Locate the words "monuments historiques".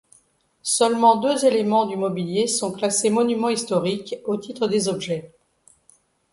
3.11-4.15